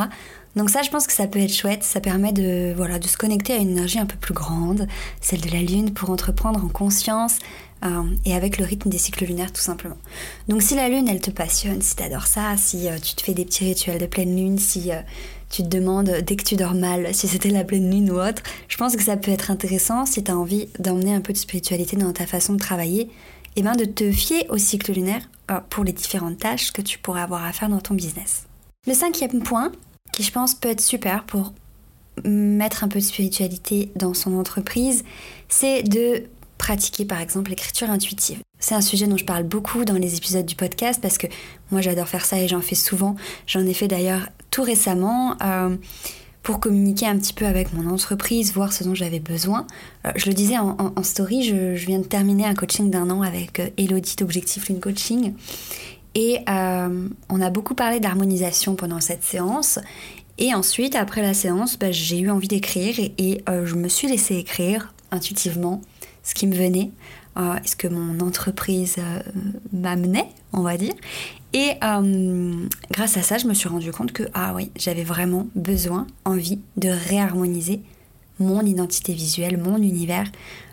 Donc 0.55 0.69
ça, 0.69 0.83
je 0.83 0.89
pense 0.89 1.07
que 1.07 1.13
ça 1.13 1.27
peut 1.27 1.39
être 1.39 1.53
chouette. 1.53 1.83
Ça 1.83 1.99
permet 1.99 2.31
de, 2.31 2.73
voilà, 2.75 2.99
de 2.99 3.07
se 3.07 3.17
connecter 3.17 3.53
à 3.53 3.57
une 3.57 3.71
énergie 3.71 3.99
un 3.99 4.05
peu 4.05 4.15
plus 4.15 4.35
grande, 4.35 4.87
celle 5.19 5.41
de 5.41 5.49
la 5.49 5.61
Lune, 5.61 5.93
pour 5.93 6.11
entreprendre 6.11 6.63
en 6.63 6.69
conscience 6.69 7.39
et 8.23 8.33
avec 8.33 8.57
le 8.57 8.65
rythme 8.65 8.89
des 8.89 8.97
cycles 8.97 9.25
lunaires, 9.25 9.51
tout 9.51 9.61
simplement. 9.61 9.97
Donc 10.47 10.63
si 10.63 10.75
la 10.75 10.89
Lune, 10.89 11.07
elle 11.07 11.21
te 11.21 11.29
passionne, 11.29 11.81
si 11.81 11.95
tu 11.95 12.01
adores 12.03 12.25
ça, 12.25 12.55
si 12.57 12.87
tu 13.03 13.15
te 13.15 13.21
fais 13.21 13.33
des 13.33 13.45
petits 13.45 13.65
rituels 13.65 13.99
de 13.99 14.07
pleine 14.07 14.35
Lune, 14.35 14.57
si 14.57 14.91
tu 15.49 15.63
te 15.63 15.67
demandes 15.67 16.11
dès 16.25 16.35
que 16.35 16.43
tu 16.43 16.55
dors 16.55 16.73
mal 16.73 17.13
si 17.13 17.27
c'était 17.27 17.49
la 17.49 17.63
pleine 17.63 17.89
lune 17.89 18.11
ou 18.11 18.19
autre, 18.19 18.41
je 18.67 18.77
pense 18.77 18.95
que 18.95 19.03
ça 19.03 19.17
peut 19.17 19.31
être 19.31 19.51
intéressant 19.51 20.05
si 20.05 20.23
tu 20.23 20.31
as 20.31 20.37
envie 20.37 20.67
d'emmener 20.79 21.13
un 21.13 21.21
peu 21.21 21.33
de 21.33 21.37
spiritualité 21.37 21.95
dans 21.97 22.13
ta 22.13 22.25
façon 22.25 22.53
de 22.53 22.59
travailler, 22.59 23.01
et 23.57 23.61
eh 23.61 23.63
ben 23.63 23.73
de 23.73 23.85
te 23.85 24.11
fier 24.11 24.45
au 24.49 24.57
cycle 24.57 24.91
lunaire 24.91 25.29
euh, 25.49 25.59
pour 25.69 25.85
les 25.85 25.93
différentes 25.93 26.39
tâches 26.39 26.73
que 26.73 26.81
tu 26.81 26.99
pourrais 26.99 27.21
avoir 27.21 27.45
à 27.45 27.53
faire 27.53 27.69
dans 27.69 27.79
ton 27.79 27.93
business. 27.93 28.47
Le 28.85 28.93
cinquième 28.93 29.41
point, 29.43 29.71
qui 30.11 30.23
je 30.23 30.31
pense 30.31 30.55
peut 30.55 30.69
être 30.69 30.81
super 30.81 31.23
pour 31.23 31.53
mettre 32.23 32.83
un 32.83 32.87
peu 32.87 32.99
de 32.99 33.03
spiritualité 33.03 33.91
dans 33.95 34.13
son 34.13 34.37
entreprise, 34.37 35.03
c'est 35.47 35.83
de 35.83 36.23
pratiquer 36.65 37.05
par 37.05 37.21
exemple 37.21 37.51
l'écriture 37.51 37.91
intuitive. 37.91 38.39
C'est 38.57 38.73
un 38.73 38.81
sujet 38.81 39.05
dont 39.05 39.17
je 39.17 39.23
parle 39.23 39.43
beaucoup 39.43 39.85
dans 39.85 39.93
les 39.93 40.17
épisodes 40.17 40.47
du 40.47 40.55
podcast 40.55 40.99
parce 40.99 41.19
que 41.19 41.27
moi 41.69 41.79
j'adore 41.79 42.07
faire 42.07 42.25
ça 42.25 42.39
et 42.39 42.47
j'en 42.47 42.61
fais 42.61 42.73
souvent. 42.73 43.15
J'en 43.45 43.63
ai 43.67 43.73
fait 43.75 43.87
d'ailleurs 43.87 44.27
tout 44.49 44.63
récemment 44.63 45.35
euh, 45.43 45.75
pour 46.41 46.59
communiquer 46.59 47.05
un 47.05 47.19
petit 47.19 47.33
peu 47.33 47.45
avec 47.45 47.71
mon 47.71 47.87
entreprise, 47.87 48.51
voir 48.51 48.73
ce 48.73 48.83
dont 48.83 48.95
j'avais 48.95 49.19
besoin. 49.19 49.67
Euh, 50.07 50.11
je 50.15 50.25
le 50.25 50.33
disais 50.33 50.57
en, 50.57 51.03
story, 51.03 51.43
je, 51.43 51.75
viens 51.85 51.99
de 51.99 52.05
terminer 52.05 52.47
un 52.47 52.55
coaching 52.55 52.89
d'un 52.89 53.11
an 53.11 53.21
avec 53.21 53.59
euh, 53.59 53.69
Elodie 53.77 54.15
d'Objectif 54.15 54.67
Lune 54.67 54.79
Coaching. 54.79 55.33
Et 56.15 56.39
on 56.47 57.41
a 57.41 57.49
beaucoup 57.51 57.75
parlé 57.75 57.99
d'harmonisation 57.99 58.75
pendant 58.75 59.01
cette 59.01 59.23
séance. 59.23 59.77
Et 60.39 60.55
ensuite, 60.55 60.95
après 60.95 61.21
la 61.21 61.35
séance, 61.35 61.77
bah, 61.77 61.91
j'ai 61.91 62.17
eu 62.17 62.31
envie 62.31 62.47
d'écrire 62.47 62.95
et, 63.19 63.43
je 63.47 63.75
me 63.75 63.89
suis 63.89 64.07
laissée 64.07 64.37
écrire 64.37 64.93
intuitivement 65.11 65.81
ce 66.25 66.33
qui 66.33 66.47
me 66.47 66.55
venait, 66.55 66.91
euh, 67.37 67.55
ce 67.63 67.75
que 67.75 67.87
mon 67.87 68.19
entreprise 68.19 68.95
euh, 68.97 69.19
m'amenait, 69.71 70.27
on 70.51 70.61
va 70.61 70.75
dire. 70.75 70.93
Et 71.53 71.71
euh, 71.83 72.67
grâce 72.91 73.15
à 73.15 73.21
ça, 73.21 73.37
je 73.37 73.47
me 73.47 73.53
suis 73.53 73.69
rendu 73.69 73.91
compte 73.91 74.11
que 74.11 74.23
ah 74.33 74.53
oui, 74.53 74.71
j'avais 74.75 75.03
vraiment 75.03 75.47
besoin, 75.55 76.07
envie 76.25 76.59
de 76.75 76.89
réharmoniser 76.89 77.81
mon 78.39 78.61
identité 78.61 79.13
visuelle, 79.13 79.57
mon 79.57 79.77
univers, 79.77 80.29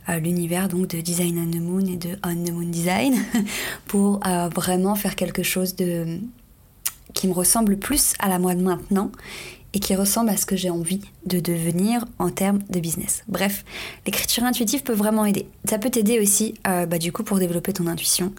l'univers 0.09 0.69
donc 0.69 0.89
de 0.89 1.01
Design 1.01 1.39
on 1.39 1.49
the 1.49 1.61
Moon 1.61 1.87
et 1.87 1.97
de 1.97 2.19
On 2.25 2.35
the 2.35 2.51
Moon 2.51 2.69
Design, 2.69 3.15
pour 3.87 4.19
vraiment 4.53 4.97
faire 4.97 5.15
quelque 5.15 5.45
chose 5.45 5.77
de 5.77 6.19
qui 7.15 7.29
me 7.29 7.33
ressemble 7.33 7.77
plus 7.77 8.15
à 8.19 8.29
la 8.29 8.41
moi 8.41 8.57
de 8.57 8.63
maintenant 8.63 9.13
et 9.75 9.81
qui 9.81 9.95
ressemble 9.95 10.31
à 10.31 10.37
ce 10.37 10.47
que 10.47 10.57
j'ai 10.57 10.71
envie 10.71 11.01
de 11.27 11.41
devenir 11.41 12.05
en 12.19 12.31
termes 12.31 12.61
de 12.71 12.81
business. 12.81 13.25
Bref, 13.29 13.65
l'écriture 14.07 14.45
intuitive 14.45 14.83
peut 14.83 14.93
vraiment 14.93 15.25
aider. 15.25 15.47
Ça 15.69 15.79
peut 15.79 15.91
t'aider 15.91 16.21
aussi, 16.21 16.55
euh, 16.67 16.87
bah, 16.87 16.99
du 16.99 17.13
coup, 17.13 17.23
pour 17.23 17.39
développer 17.39 17.73
ton 17.73 17.87
intuition 17.87 18.33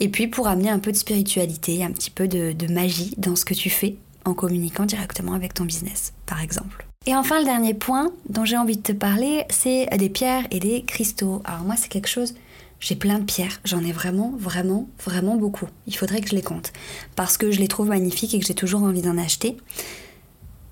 et 0.00 0.08
puis 0.08 0.26
pour 0.28 0.48
amener 0.48 0.70
un 0.70 0.78
peu 0.78 0.92
de 0.92 0.96
spiritualité, 0.96 1.82
un 1.82 1.90
petit 1.90 2.10
peu 2.10 2.28
de, 2.28 2.54
magie 2.66 3.14
dans 3.16 3.36
ce 3.36 3.44
que 3.44 3.54
tu 3.54 3.70
fais 3.70 3.96
en 4.24 4.34
communiquant 4.34 4.86
directement 4.86 5.34
avec 5.34 5.54
ton 5.54 5.64
business, 5.64 6.12
par 6.26 6.42
exemple. 6.42 6.84
Et 7.06 7.14
enfin, 7.14 7.38
le 7.38 7.44
dernier 7.44 7.74
point 7.74 8.10
dont 8.28 8.44
j'ai 8.44 8.56
envie 8.56 8.76
de 8.76 8.82
te 8.82 8.92
parler, 8.92 9.44
c'est 9.50 9.86
des 9.96 10.08
pierres 10.08 10.46
et 10.50 10.58
des 10.58 10.82
cristaux. 10.82 11.42
Alors 11.44 11.62
moi, 11.62 11.76
c'est 11.76 11.88
quelque 11.88 12.08
chose 12.08 12.34
j'ai 12.80 12.94
plein 12.94 13.18
de 13.18 13.24
pierres, 13.24 13.60
j'en 13.64 13.82
ai 13.82 13.92
vraiment, 13.92 14.32
vraiment, 14.38 14.88
vraiment 15.04 15.36
beaucoup. 15.36 15.66
Il 15.86 15.96
faudrait 15.96 16.20
que 16.20 16.28
je 16.28 16.34
les 16.34 16.42
compte. 16.42 16.72
Parce 17.14 17.38
que 17.38 17.50
je 17.50 17.58
les 17.58 17.68
trouve 17.68 17.88
magnifiques 17.88 18.34
et 18.34 18.38
que 18.38 18.46
j'ai 18.46 18.54
toujours 18.54 18.82
envie 18.82 19.02
d'en 19.02 19.18
acheter. 19.18 19.56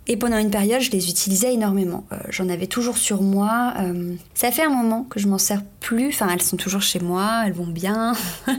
Et 0.06 0.16
pendant 0.16 0.38
une 0.38 0.50
période, 0.50 0.80
je 0.80 0.90
les 0.90 1.08
utilisais 1.08 1.54
énormément. 1.54 2.04
Euh, 2.12 2.16
j'en 2.28 2.48
avais 2.48 2.66
toujours 2.66 2.98
sur 2.98 3.22
moi. 3.22 3.72
Euh, 3.78 4.14
ça 4.34 4.50
fait 4.50 4.62
un 4.62 4.70
moment 4.70 5.04
que 5.04 5.18
je 5.18 5.28
m'en 5.28 5.38
sers 5.38 5.62
plus. 5.80 6.08
Enfin, 6.08 6.28
elles 6.32 6.42
sont 6.42 6.56
toujours 6.56 6.82
chez 6.82 7.00
moi, 7.00 7.44
elles 7.46 7.54
vont 7.54 7.66
bien. 7.66 8.12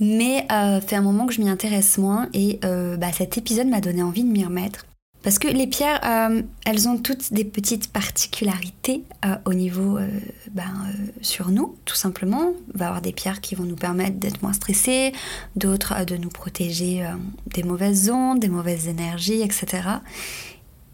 Mais 0.00 0.46
euh, 0.50 0.80
fait 0.80 0.96
un 0.96 1.02
moment 1.02 1.26
que 1.26 1.32
je 1.32 1.40
m'y 1.40 1.48
intéresse 1.48 1.98
moins. 1.98 2.28
Et 2.34 2.58
bah, 2.62 3.12
cet 3.12 3.38
épisode 3.38 3.68
m'a 3.68 3.80
donné 3.80 4.02
envie 4.02 4.24
de 4.24 4.30
m'y 4.30 4.44
remettre. 4.44 4.86
Parce 5.22 5.38
que 5.38 5.48
les 5.48 5.66
pierres, 5.66 6.00
euh, 6.04 6.42
elles 6.64 6.88
ont 6.88 6.96
toutes 6.96 7.32
des 7.32 7.44
petites 7.44 7.92
particularités 7.92 9.04
euh, 9.26 9.36
au 9.44 9.52
niveau 9.52 9.98
euh, 9.98 10.08
ben, 10.50 10.72
sur 11.20 11.50
nous, 11.50 11.76
tout 11.84 11.94
simplement. 11.94 12.54
On 12.74 12.78
va 12.78 12.86
avoir 12.86 13.02
des 13.02 13.12
pierres 13.12 13.42
qui 13.42 13.54
vont 13.54 13.64
nous 13.64 13.76
permettre 13.76 14.16
d'être 14.16 14.42
moins 14.42 14.54
stressés, 14.54 15.12
d'autres 15.56 16.06
de 16.06 16.16
nous 16.16 16.30
protéger 16.30 17.06
des 17.46 17.62
mauvaises 17.62 18.10
ondes, 18.10 18.40
des 18.40 18.48
mauvaises 18.48 18.88
énergies, 18.88 19.42
etc. 19.42 19.82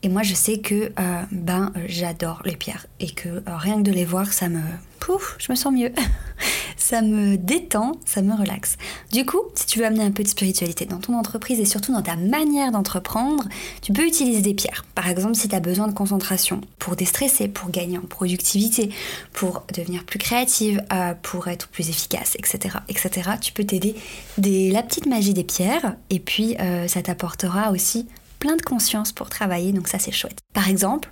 Et 0.03 0.09
moi, 0.09 0.23
je 0.23 0.35
sais 0.35 0.59
que 0.59 0.93
ben, 1.33 1.73
j'adore 1.87 2.43
les 2.45 2.57
pierres 2.57 2.87
et 3.01 3.11
que 3.11 3.43
rien 3.47 3.77
que 3.77 3.83
de 3.83 3.93
les 3.93 4.05
voir, 4.05 4.33
ça 4.33 4.49
me... 4.49 4.61
Pouf, 5.01 5.37
je 5.39 5.53
me 5.53 5.57
sens 5.57 5.73
mieux. 5.73 5.93
ça 6.77 7.03
me 7.03 7.37
détend, 7.37 7.93
ça 8.05 8.23
me 8.23 8.33
relaxe. 8.33 8.77
Du 9.13 9.27
coup, 9.27 9.41
si 9.55 9.67
tu 9.67 9.81
veux 9.81 9.87
amener 9.87 10.05
un 10.05 10.13
peu 10.13 10.23
de 10.23 10.29
spiritualité 10.29 10.85
dans 10.85 10.99
ton 10.99 11.19
entreprise 11.19 11.59
et 11.59 11.65
surtout 11.65 11.93
dans 11.93 12.03
ta 12.03 12.15
manière 12.15 12.71
d'entreprendre, 12.71 13.45
tu 13.83 13.93
peux 13.93 14.07
utiliser 14.07 14.41
des 14.41 14.55
pierres. 14.55 14.85
Par 14.95 15.09
exemple, 15.09 15.35
si 15.35 15.49
tu 15.49 15.55
as 15.57 15.61
besoin 15.61 15.89
de 15.89 15.95
concentration 15.95 16.61
pour 16.79 16.95
déstresser, 16.95 17.49
pour 17.49 17.71
gagner 17.71 17.99
en 17.99 18.03
productivité, 18.03 18.91
pour 19.33 19.65
devenir 19.75 20.05
plus 20.05 20.21
créative, 20.21 20.81
euh, 20.93 21.15
pour 21.23 21.49
être 21.49 21.67
plus 21.69 21.89
efficace, 21.89 22.37
etc., 22.37 22.77
etc., 22.89 23.31
tu 23.41 23.53
peux 23.53 23.65
t'aider 23.65 23.97
de 24.39 24.73
la 24.73 24.85
petite 24.85 25.07
magie 25.07 25.35
des 25.35 25.45
pierres 25.45 25.97
et 26.11 26.21
puis 26.21 26.57
euh, 26.61 26.87
ça 26.87 27.03
t'apportera 27.03 27.73
aussi 27.73 28.07
plein 28.47 28.57
de 28.57 28.63
conscience 28.63 29.11
pour 29.11 29.29
travailler, 29.29 29.73
donc 29.73 29.89
ça 29.89 29.99
c'est 29.99 30.13
chouette. 30.13 30.39
Par 30.53 30.69
exemple, 30.69 31.11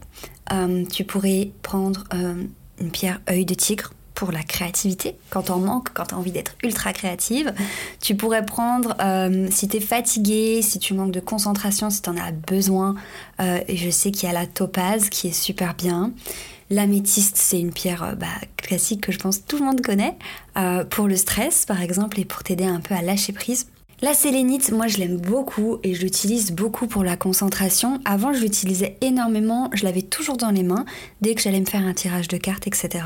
euh, 0.52 0.84
tu 0.86 1.02
pourrais 1.04 1.50
prendre 1.62 2.04
une 2.80 2.90
pierre 2.92 3.20
œil 3.28 3.44
de 3.44 3.54
tigre 3.54 3.90
pour 4.14 4.30
la 4.30 4.44
créativité, 4.44 5.16
quand 5.30 5.50
on 5.50 5.58
manque, 5.58 5.92
quand 5.92 6.06
tu 6.06 6.14
as 6.14 6.18
envie 6.18 6.30
d'être 6.30 6.54
ultra 6.62 6.92
créative. 6.92 7.52
Tu 8.00 8.14
pourrais 8.14 8.46
prendre, 8.46 8.94
euh, 9.00 9.48
si 9.50 9.66
tu 9.66 9.78
es 9.78 9.80
fatigué, 9.80 10.62
si 10.62 10.78
tu 10.78 10.94
manques 10.94 11.10
de 11.10 11.18
concentration, 11.20 11.90
si 11.90 12.00
tu 12.00 12.10
en 12.10 12.16
as 12.16 12.30
besoin, 12.30 12.94
euh, 13.40 13.60
je 13.68 13.90
sais 13.90 14.12
qu'il 14.12 14.28
y 14.28 14.30
a 14.30 14.32
la 14.32 14.46
topaze 14.46 15.08
qui 15.08 15.28
est 15.28 15.32
super 15.32 15.74
bien. 15.74 16.12
L'améthyste, 16.70 17.36
c'est 17.36 17.58
une 17.58 17.72
pierre 17.72 18.04
euh, 18.04 18.14
bah, 18.14 18.26
classique 18.56 19.00
que 19.00 19.10
je 19.10 19.18
pense 19.18 19.44
tout 19.44 19.58
le 19.58 19.64
monde 19.64 19.80
connaît, 19.80 20.16
pour 20.90 21.08
le 21.08 21.16
stress 21.16 21.66
par 21.66 21.82
exemple, 21.82 22.20
et 22.20 22.24
pour 22.24 22.44
t'aider 22.44 22.64
un 22.64 22.80
peu 22.80 22.94
à 22.94 23.02
lâcher 23.02 23.32
prise. 23.32 23.66
La 24.02 24.12
sélénite, 24.12 24.72
moi 24.72 24.86
je 24.86 24.98
l'aime 24.98 25.16
beaucoup 25.16 25.78
et 25.82 25.94
je 25.94 26.02
l'utilise 26.02 26.52
beaucoup 26.52 26.86
pour 26.86 27.04
la 27.04 27.16
concentration. 27.16 28.00
Avant 28.04 28.32
je 28.32 28.40
l'utilisais 28.40 28.96
énormément, 29.00 29.70
je 29.72 29.84
l'avais 29.84 30.02
toujours 30.02 30.36
dans 30.36 30.50
les 30.50 30.62
mains 30.64 30.84
dès 31.20 31.34
que 31.34 31.40
j'allais 31.40 31.60
me 31.60 31.66
faire 31.66 31.86
un 31.86 31.94
tirage 31.94 32.28
de 32.28 32.36
cartes, 32.36 32.66
etc. 32.66 33.04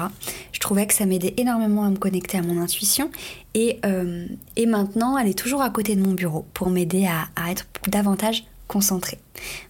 Je 0.53 0.61
trouvais 0.61 0.87
que 0.87 0.95
ça 0.95 1.07
m'aidait 1.07 1.35
énormément 1.37 1.85
à 1.85 1.91
me 1.91 1.97
connecter 1.97 2.39
à 2.39 2.43
mon 2.43 2.61
intuition 2.61 3.11
et, 3.55 3.79
euh, 3.85 4.27
et 4.57 4.67
maintenant 4.67 5.19
elle 5.19 5.29
est 5.29 5.39
toujours 5.39 5.63
à 5.63 5.71
côté 5.71 5.95
de 5.95 6.03
mon 6.03 6.15
bureau 6.15 6.47
pour 6.55 6.71
m'aider 6.71 7.07
à, 7.07 7.29
à 7.37 7.51
être 7.51 7.67
davantage 7.87 8.45
concentrée. 8.69 9.19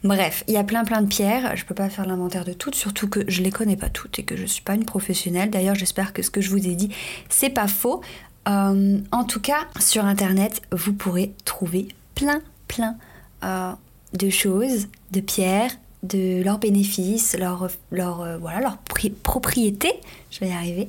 Bref, 0.05 0.45
il 0.49 0.55
y 0.55 0.57
a 0.57 0.65
plein 0.65 0.85
plein 0.85 1.01
de 1.01 1.07
pierres, 1.07 1.57
je 1.57 1.65
peux 1.65 1.75
pas 1.75 1.89
faire 1.89 2.07
l'inventaire 2.07 2.45
de 2.45 2.53
toutes, 2.53 2.75
surtout 2.75 3.09
que 3.09 3.21
je 3.29 3.43
les 3.43 3.51
connais 3.51 3.77
pas 3.77 3.89
toutes 3.89 4.19
et 4.19 4.25
que 4.25 4.37
je 4.37 4.45
suis 4.45 4.63
pas 4.63 4.75
une 4.75 4.85
professionnelle. 4.85 5.51
D'ailleurs, 5.51 5.77
j'espère 5.77 6.13
que 6.13 6.23
ce 6.23 6.31
que 6.31 6.41
je 6.41 6.51
vous 6.51 6.67
ai 6.67 6.75
dit, 6.75 6.91
c'est 7.29 7.51
pas 7.51 7.69
faux. 7.69 8.03
Euh, 8.47 8.99
en 9.13 9.25
tout 9.25 9.41
cas, 9.41 9.67
sur 9.79 10.05
Internet, 10.05 10.63
vous 10.73 10.93
pourrez 10.93 11.35
trouver 11.45 11.89
plein, 12.15 12.41
plein 12.67 12.97
euh, 13.45 13.73
de 14.15 14.31
choses, 14.31 14.89
de 15.11 15.21
pierres, 15.21 15.73
de 16.03 16.43
leurs 16.43 16.59
bénéfices, 16.59 17.37
leur, 17.37 17.69
leur, 17.91 18.21
euh, 18.21 18.39
voilà, 18.39 18.61
leur 18.61 18.79
propriété, 19.23 19.93
je 20.31 20.41
vais 20.41 20.49
y 20.49 20.53
arriver, 20.53 20.89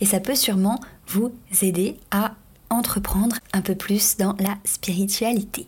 et 0.00 0.06
ça 0.06 0.20
peut 0.20 0.34
sûrement 0.34 0.78
vous 1.08 1.32
aider 1.62 1.96
à 2.10 2.34
entreprendre 2.68 3.36
un 3.52 3.62
peu 3.62 3.74
plus 3.74 4.16
dans 4.16 4.36
la 4.38 4.56
spiritualité. 4.64 5.66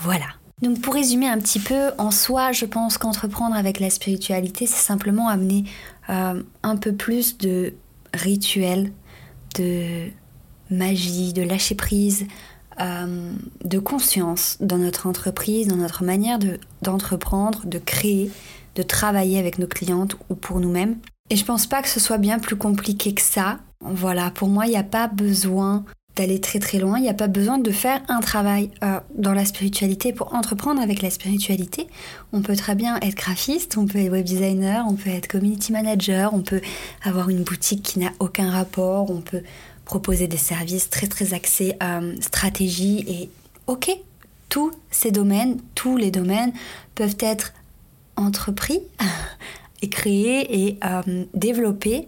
Voilà. 0.00 0.26
Donc 0.62 0.80
pour 0.80 0.94
résumer 0.94 1.28
un 1.28 1.38
petit 1.38 1.58
peu, 1.58 1.90
en 1.98 2.10
soi, 2.10 2.52
je 2.52 2.64
pense 2.64 2.96
qu'entreprendre 2.96 3.54
avec 3.54 3.78
la 3.78 3.90
spiritualité, 3.90 4.66
c'est 4.66 4.82
simplement 4.82 5.28
amener 5.28 5.64
un 6.08 6.76
peu 6.80 6.94
plus 6.94 7.36
de 7.36 7.74
rituels, 8.14 8.90
de 9.56 10.10
magie, 10.70 11.32
de 11.32 11.42
lâcher 11.42 11.74
prise, 11.74 12.26
euh, 12.80 13.32
de 13.64 13.78
conscience 13.78 14.58
dans 14.60 14.78
notre 14.78 15.06
entreprise, 15.06 15.66
dans 15.68 15.76
notre 15.76 16.04
manière 16.04 16.38
d'entreprendre, 16.82 17.64
de, 17.64 17.78
créer, 17.78 18.30
de 18.74 18.82
travailler 18.82 19.38
avec 19.38 19.58
nos 19.58 19.66
clientes 19.66 20.16
ou 20.28 20.34
pour 20.34 20.60
nous-mêmes. 20.60 20.96
Et 21.30 21.36
je 21.36 21.44
pense 21.44 21.66
pas 21.66 21.82
que 21.82 21.88
ce 21.88 22.00
soit 22.00 22.18
bien 22.18 22.38
plus 22.38 22.56
compliqué 22.56 23.14
que 23.14 23.22
ça. 23.22 23.58
Voilà, 23.80 24.30
pour 24.30 24.48
moi, 24.48 24.66
il 24.66 24.70
n'y 24.70 24.76
a 24.76 24.82
pas 24.82 25.08
besoin 25.08 25.84
d'aller 26.16 26.40
très 26.40 26.58
très 26.58 26.78
loin, 26.78 26.98
il 26.98 27.02
n'y 27.02 27.10
a 27.10 27.14
pas 27.14 27.28
besoin 27.28 27.58
de 27.58 27.70
faire 27.70 28.00
un 28.08 28.20
travail 28.20 28.70
euh, 28.82 29.00
dans 29.14 29.34
la 29.34 29.44
spiritualité 29.44 30.12
pour 30.12 30.34
entreprendre 30.34 30.80
avec 30.80 31.02
la 31.02 31.10
spiritualité. 31.10 31.86
On 32.32 32.40
peut 32.40 32.56
très 32.56 32.74
bien 32.74 32.96
être 33.00 33.14
graphiste, 33.14 33.76
on 33.76 33.86
peut 33.86 33.98
être 33.98 34.10
web 34.10 34.24
designer, 34.24 34.86
on 34.88 34.94
peut 34.94 35.10
être 35.10 35.28
community 35.28 35.72
manager, 35.72 36.32
on 36.32 36.40
peut 36.40 36.62
avoir 37.02 37.28
une 37.28 37.42
boutique 37.42 37.82
qui 37.82 37.98
n'a 37.98 38.10
aucun 38.18 38.50
rapport, 38.50 39.10
on 39.10 39.20
peut 39.20 39.42
proposer 39.86 40.26
des 40.26 40.36
services 40.36 40.90
très 40.90 41.06
très 41.06 41.32
axés 41.32 41.74
euh, 41.82 42.14
stratégie 42.20 43.04
et 43.08 43.30
ok, 43.66 43.90
tous 44.50 44.72
ces 44.90 45.10
domaines, 45.10 45.58
tous 45.74 45.96
les 45.96 46.10
domaines 46.10 46.52
peuvent 46.94 47.16
être 47.20 47.54
entrepris 48.16 48.80
et 49.82 49.88
créés 49.88 50.66
et 50.66 50.78
euh, 50.84 51.24
développés 51.32 52.06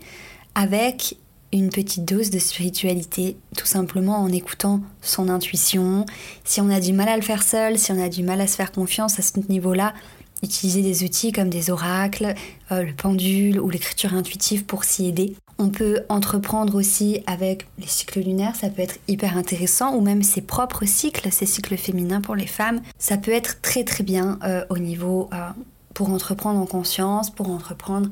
avec 0.55 1.17
une 1.53 1.71
petite 1.71 2.05
dose 2.05 2.31
de 2.31 2.39
spiritualité, 2.39 3.37
tout 3.57 3.67
simplement 3.67 4.19
en 4.19 4.31
écoutant 4.31 4.81
son 5.01 5.31
intuition. 5.31 6.05
Si 6.45 6.61
on 6.61 6.69
a 6.69 6.81
du 6.81 6.93
mal 6.93 7.09
à 7.09 7.17
le 7.17 7.23
faire 7.23 7.43
seul, 7.43 7.79
si 7.79 7.91
on 7.93 8.03
a 8.03 8.11
du 8.11 8.23
mal 8.23 8.41
à 8.41 8.47
se 8.47 8.57
faire 8.57 8.71
confiance 8.71 9.19
à 9.19 9.23
ce 9.23 9.39
niveau-là, 9.49 9.95
utiliser 10.43 10.83
des 10.83 11.05
outils 11.05 11.33
comme 11.33 11.49
des 11.49 11.71
oracles, 11.71 12.35
euh, 12.71 12.83
le 12.83 12.93
pendule 12.93 13.61
ou 13.61 13.71
l'écriture 13.71 14.13
intuitive 14.15 14.65
pour 14.65 14.85
s'y 14.85 15.07
aider. 15.07 15.35
On 15.61 15.71
peut 15.71 16.03
entreprendre 16.09 16.77
aussi 16.77 17.21
avec 17.27 17.67
les 17.79 17.87
cycles 17.89 18.21
lunaires, 18.21 18.55
ça 18.55 18.71
peut 18.71 18.83
être 18.83 18.99
hyper 19.09 19.37
intéressant, 19.37 19.97
ou 19.97 20.01
même 20.01 20.23
ses 20.23 20.41
propres 20.41 20.87
cycles, 20.87 21.33
ses 21.33 21.47
cycles 21.47 21.77
féminins 21.77 22.21
pour 22.21 22.37
les 22.37 22.47
femmes. 22.47 22.81
Ça 22.97 23.17
peut 23.17 23.33
être 23.33 23.61
très 23.61 23.83
très 23.83 24.05
bien 24.05 24.39
euh, 24.45 24.65
au 24.71 24.79
niveau 24.79 25.29
euh, 25.33 25.49
pour 25.95 26.11
entreprendre 26.11 26.61
en 26.61 26.67
conscience, 26.67 27.31
pour 27.31 27.51
entreprendre 27.51 28.09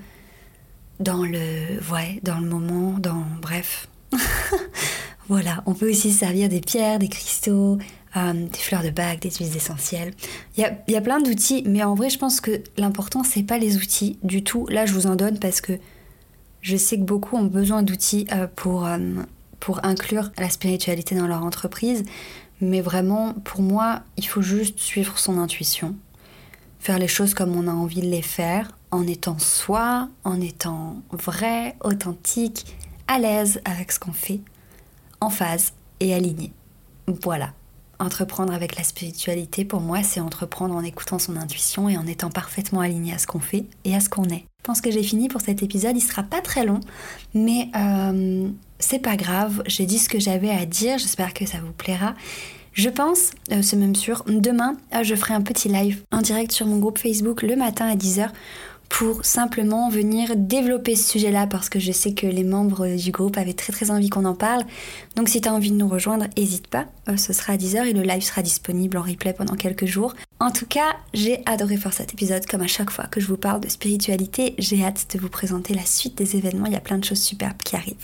dans 0.99 1.25
le, 1.25 1.79
ouais, 1.93 2.19
dans 2.25 2.41
le 2.41 2.49
moment, 2.49 2.99
dans 2.99 3.23
bref. 3.41 3.87
voilà, 5.29 5.63
on 5.67 5.75
peut 5.75 5.89
aussi 5.89 6.11
servir 6.11 6.49
des 6.49 6.61
pierres, 6.61 6.99
des 6.99 7.09
cristaux, 7.09 7.79
euh, 8.17 8.33
des 8.33 8.59
fleurs 8.59 8.83
de 8.83 8.91
bague, 8.91 9.21
des 9.21 9.31
huiles 9.31 9.57
essentielles. 9.57 10.15
Il 10.57 10.63
y 10.63 10.65
a, 10.65 10.77
y 10.89 10.97
a 10.97 11.01
plein 11.01 11.21
d'outils, 11.21 11.63
mais 11.65 11.85
en 11.85 11.95
vrai, 11.95 12.11
je 12.11 12.19
pense 12.19 12.41
que 12.41 12.61
l'important, 12.77 13.23
c'est 13.23 13.45
pas 13.45 13.59
les 13.59 13.77
outils 13.77 14.19
du 14.25 14.43
tout. 14.43 14.67
Là, 14.67 14.85
je 14.85 14.93
vous 14.93 15.07
en 15.07 15.15
donne 15.15 15.39
parce 15.39 15.61
que 15.61 15.79
je 16.67 16.77
sais 16.77 16.97
que 16.99 17.05
beaucoup 17.05 17.37
ont 17.37 17.45
besoin 17.45 17.85
d'outils 17.85 18.27
euh, 18.33 18.49
pour, 18.57 18.87
euh, 18.87 18.99
pour 19.61 19.85
inclure 19.85 20.33
la 20.37 20.51
spiritualité 20.51 21.15
dans 21.15 21.29
leur 21.29 21.45
entreprise, 21.45 22.03
mais 22.61 22.81
vraiment, 22.81 23.35
pour 23.45 23.63
moi, 23.63 24.03
il 24.17 24.27
faut 24.27 24.43
juste 24.43 24.81
suivre 24.81 25.17
son 25.17 25.39
intuition, 25.39 25.95
faire 26.81 26.99
les 26.99 27.07
choses 27.07 27.35
comme 27.35 27.55
on 27.55 27.69
a 27.69 27.73
envie 27.73 28.01
de 28.01 28.09
les 28.09 28.21
faire, 28.21 28.73
en 28.91 29.07
étant 29.07 29.39
soi, 29.39 30.09
en 30.25 30.41
étant 30.41 31.03
vrai, 31.13 31.77
authentique, 31.85 32.77
à 33.07 33.21
l'aise 33.21 33.61
avec 33.65 33.93
ce 33.93 34.01
qu'on 34.01 34.13
fait, 34.13 34.41
en 35.21 35.31
phase 35.31 35.73
et 36.01 36.15
aligné. 36.15 36.53
Voilà. 37.07 37.53
Entreprendre 37.99 38.53
avec 38.53 38.77
la 38.77 38.85
spiritualité, 38.85 39.65
pour 39.65 39.81
moi, 39.81 40.03
c'est 40.03 40.21
entreprendre 40.21 40.75
en 40.75 40.83
écoutant 40.83 41.19
son 41.19 41.37
intuition 41.37 41.89
et 41.89 41.97
en 41.97 42.07
étant 42.07 42.31
parfaitement 42.31 42.81
aligné 42.81 43.15
à 43.15 43.19
ce 43.19 43.27
qu'on 43.27 43.41
fait 43.41 43.65
et 43.85 43.95
à 43.95 44.01
ce 44.01 44.09
qu'on 44.09 44.25
est. 44.25 44.45
Je 44.61 44.65
pense 44.65 44.81
que 44.81 44.91
j'ai 44.91 45.03
fini 45.03 45.29
pour 45.29 45.41
cet 45.41 45.63
épisode, 45.63 45.97
il 45.97 46.01
sera 46.01 46.23
pas 46.23 46.41
très 46.41 46.67
long, 46.67 46.81
mais 47.35 47.69
euh, 47.77 48.49
c'est 48.79 48.99
pas 48.99 49.17
grave, 49.17 49.63
j'ai 49.67 49.87
dit 49.87 49.99
ce 49.99 50.09
que 50.09 50.19
j'avais 50.19 50.51
à 50.51 50.67
dire, 50.67 50.99
j'espère 50.99 51.33
que 51.33 51.47
ça 51.47 51.59
vous 51.65 51.73
plaira. 51.73 52.15
Je 52.73 52.91
pense, 52.91 53.31
euh, 53.53 53.63
c'est 53.63 53.77
même 53.77 53.95
sûr, 53.95 54.23
demain, 54.27 54.77
euh, 54.95 55.03
je 55.03 55.15
ferai 55.15 55.33
un 55.33 55.41
petit 55.41 55.69
live 55.69 56.03
en 56.13 56.21
direct 56.21 56.53
sur 56.53 56.67
mon 56.67 56.79
groupe 56.79 56.99
Facebook 56.99 57.43
le 57.43 57.57
matin 57.57 57.87
à 57.87 57.97
10h 57.97 58.29
pour 58.89 59.25
simplement 59.25 59.89
venir 59.89 60.37
développer 60.37 60.97
ce 60.97 61.11
sujet-là 61.13 61.47
parce 61.47 61.69
que 61.71 61.79
je 61.79 61.93
sais 61.93 62.13
que 62.13 62.27
les 62.27 62.45
membres 62.45 62.87
du 62.97 63.11
groupe 63.11 63.39
avaient 63.39 63.55
très 63.55 63.73
très 63.73 63.91
envie 63.91 64.11
qu'on 64.11 64.25
en 64.25 64.35
parle. 64.35 64.65
Donc 65.17 65.29
si 65.29 65.41
tu 65.41 65.49
as 65.49 65.55
envie 65.55 65.71
de 65.71 65.77
nous 65.77 65.89
rejoindre, 65.89 66.27
n'hésite 66.37 66.67
pas. 66.67 66.87
Euh, 67.09 67.17
ce 67.17 67.33
sera 67.33 67.53
à 67.55 67.57
10h 67.57 67.87
et 67.87 67.93
le 67.93 68.03
live 68.03 68.23
sera 68.23 68.43
disponible 68.43 68.99
en 68.99 69.03
replay 69.03 69.33
pendant 69.33 69.55
quelques 69.55 69.87
jours. 69.87 70.15
En 70.39 70.51
tout 70.51 70.67
cas, 70.67 70.97
j'ai 71.15 71.41
adoré 71.47 71.77
faire 71.77 71.93
cet 71.93 72.13
épisode 72.13 72.45
comme 72.47 72.61
à 72.61 72.67
chaque 72.67 72.91
fois 72.91 73.07
que 73.07 73.21
je 73.21 73.27
vous 73.27 73.37
parle 73.39 73.61
de 73.61 73.69
spiritualité. 73.69 74.55
J'ai 74.59 74.85
hâte 74.85 75.07
de 75.15 75.19
vous 75.19 75.31
présenter 75.31 75.73
la 75.73 75.85
suite 75.85 76.19
des 76.19 76.37
événements. 76.37 76.67
Il 76.67 76.73
y 76.73 76.77
a 76.77 76.81
plein 76.81 76.99
de 76.99 77.05
choses 77.05 77.23
superbes 77.23 77.57
qui 77.65 77.75
arrivent. 77.77 77.95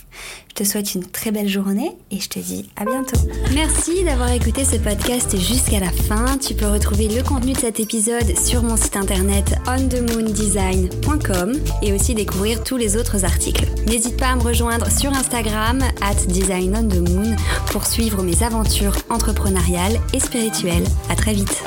Je 0.49 0.55
te 0.55 0.63
souhaite 0.63 0.95
une 0.95 1.05
très 1.05 1.31
belle 1.31 1.49
journée 1.49 1.91
et 2.11 2.19
je 2.19 2.29
te 2.29 2.39
dis 2.39 2.69
à 2.75 2.85
bientôt. 2.85 3.19
Merci 3.53 4.03
d'avoir 4.03 4.31
écouté 4.31 4.65
ce 4.65 4.77
podcast 4.77 5.37
jusqu'à 5.37 5.79
la 5.79 5.91
fin. 5.91 6.37
Tu 6.37 6.55
peux 6.55 6.67
retrouver 6.67 7.07
le 7.07 7.21
contenu 7.23 7.53
de 7.53 7.59
cet 7.59 7.79
épisode 7.79 8.37
sur 8.37 8.63
mon 8.63 8.77
site 8.77 8.95
internet 8.95 9.55
onthemoondesign.com 9.67 11.53
et 11.81 11.93
aussi 11.93 12.15
découvrir 12.15 12.63
tous 12.63 12.77
les 12.77 12.97
autres 12.97 13.25
articles. 13.25 13.65
N'hésite 13.87 14.17
pas 14.17 14.29
à 14.29 14.35
me 14.35 14.41
rejoindre 14.43 14.89
sur 14.89 15.11
Instagram 15.13 15.79
at 16.01 16.25
designonthemoon 16.27 17.35
pour 17.71 17.85
suivre 17.85 18.23
mes 18.23 18.41
aventures 18.43 18.92
entrepreneuriales 19.09 19.99
et 20.13 20.19
spirituelles. 20.19 20.85
À 21.09 21.15
très 21.15 21.33
vite. 21.33 21.63